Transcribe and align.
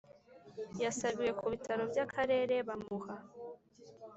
Yasabiwe 0.83 1.31
ku 1.39 1.45
bitaro 1.53 1.83
by 1.91 1.99
akarere 2.05 2.55
bamuha 2.67 3.15